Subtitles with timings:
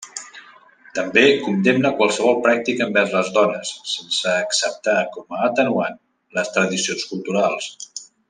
[0.99, 6.01] També condemna qualsevol pràctica envers les dones, sense acceptar com a atenuant
[6.39, 7.71] les tradicions culturals.